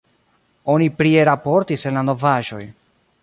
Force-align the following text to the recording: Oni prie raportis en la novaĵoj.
Oni 0.75 0.87
prie 1.01 1.27
raportis 1.29 1.87
en 1.91 1.99
la 2.01 2.05
novaĵoj. 2.09 2.63